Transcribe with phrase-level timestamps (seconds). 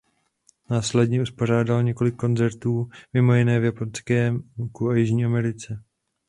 [0.69, 5.83] Následně uspořádal několik koncertů mimo jiné v Japonsku a Jižní Americe.